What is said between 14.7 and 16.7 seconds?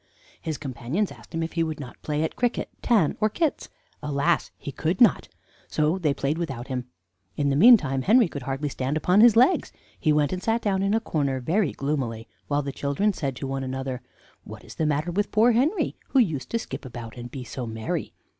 the matter with poor Henry, who used to